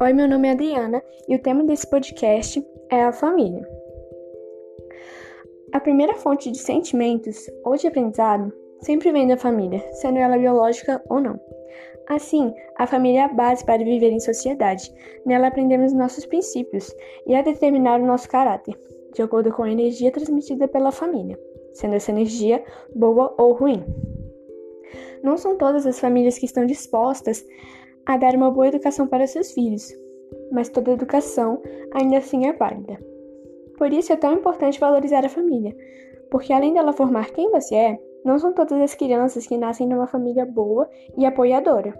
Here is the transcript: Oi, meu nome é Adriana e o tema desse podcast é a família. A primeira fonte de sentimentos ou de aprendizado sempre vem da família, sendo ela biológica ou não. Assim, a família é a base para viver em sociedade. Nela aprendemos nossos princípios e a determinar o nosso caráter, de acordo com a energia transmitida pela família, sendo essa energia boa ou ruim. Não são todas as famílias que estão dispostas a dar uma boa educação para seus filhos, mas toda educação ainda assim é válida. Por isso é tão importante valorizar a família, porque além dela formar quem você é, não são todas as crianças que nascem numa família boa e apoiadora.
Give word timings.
Oi, 0.00 0.12
meu 0.12 0.28
nome 0.28 0.46
é 0.46 0.52
Adriana 0.52 1.02
e 1.28 1.34
o 1.34 1.42
tema 1.42 1.64
desse 1.64 1.84
podcast 1.90 2.64
é 2.88 3.02
a 3.02 3.12
família. 3.12 3.68
A 5.72 5.80
primeira 5.80 6.14
fonte 6.14 6.52
de 6.52 6.58
sentimentos 6.58 7.50
ou 7.64 7.74
de 7.76 7.88
aprendizado 7.88 8.52
sempre 8.80 9.10
vem 9.10 9.26
da 9.26 9.36
família, 9.36 9.84
sendo 9.94 10.18
ela 10.18 10.38
biológica 10.38 11.02
ou 11.08 11.20
não. 11.20 11.40
Assim, 12.08 12.54
a 12.76 12.86
família 12.86 13.22
é 13.22 13.24
a 13.24 13.34
base 13.34 13.64
para 13.64 13.82
viver 13.82 14.12
em 14.12 14.20
sociedade. 14.20 14.88
Nela 15.26 15.48
aprendemos 15.48 15.92
nossos 15.92 16.24
princípios 16.24 16.94
e 17.26 17.34
a 17.34 17.42
determinar 17.42 18.00
o 18.00 18.06
nosso 18.06 18.28
caráter, 18.28 18.78
de 19.12 19.20
acordo 19.20 19.52
com 19.52 19.64
a 19.64 19.70
energia 19.72 20.12
transmitida 20.12 20.68
pela 20.68 20.92
família, 20.92 21.36
sendo 21.72 21.96
essa 21.96 22.12
energia 22.12 22.62
boa 22.94 23.34
ou 23.36 23.52
ruim. 23.52 23.84
Não 25.24 25.36
são 25.36 25.58
todas 25.58 25.84
as 25.86 25.98
famílias 25.98 26.38
que 26.38 26.46
estão 26.46 26.64
dispostas 26.64 27.44
a 28.08 28.16
dar 28.16 28.34
uma 28.34 28.50
boa 28.50 28.68
educação 28.68 29.06
para 29.06 29.26
seus 29.26 29.52
filhos, 29.52 29.94
mas 30.50 30.70
toda 30.70 30.92
educação 30.92 31.60
ainda 31.92 32.16
assim 32.16 32.46
é 32.46 32.54
válida. 32.54 32.98
Por 33.76 33.92
isso 33.92 34.12
é 34.14 34.16
tão 34.16 34.32
importante 34.32 34.80
valorizar 34.80 35.24
a 35.26 35.28
família, 35.28 35.76
porque 36.30 36.54
além 36.54 36.72
dela 36.72 36.94
formar 36.94 37.30
quem 37.32 37.50
você 37.50 37.74
é, 37.74 37.98
não 38.24 38.38
são 38.38 38.54
todas 38.54 38.80
as 38.80 38.94
crianças 38.94 39.46
que 39.46 39.58
nascem 39.58 39.86
numa 39.86 40.06
família 40.06 40.46
boa 40.46 40.88
e 41.18 41.26
apoiadora. 41.26 41.94